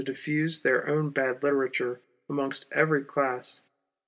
[0.03, 3.61] diffuse their own bad literature amongst every class.